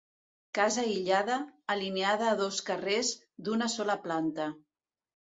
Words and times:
Casa 0.57 0.79
aïllada, 0.85 1.35
alineada 1.73 2.29
a 2.29 2.37
dos 2.39 2.63
carrers, 2.71 3.13
d'una 3.49 3.69
sola 3.75 3.97
planta. 4.07 4.49